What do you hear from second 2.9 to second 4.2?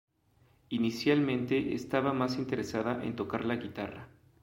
en tocar la guitarra.